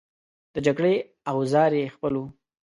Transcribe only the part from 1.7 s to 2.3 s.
یې خپل وو.